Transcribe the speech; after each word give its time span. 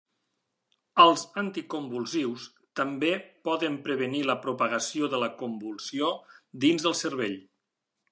Els 1.01 1.25
anticonvulsius 1.41 2.45
també 2.79 3.11
prevenir 3.89 4.23
la 4.29 4.37
propagació 4.47 5.11
de 5.15 5.21
la 5.25 5.29
convulsió 5.43 6.09
dins 6.65 6.89
el 6.93 6.97
cervell. 7.03 7.37